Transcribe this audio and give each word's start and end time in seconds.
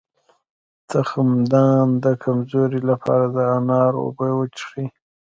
د 0.03 0.03
تخمدان 0.91 1.85
د 2.03 2.05
کمزوری 2.23 2.81
لپاره 2.89 3.25
د 3.35 3.37
انار 3.57 3.93
اوبه 4.03 4.27
وڅښئ 4.37 4.85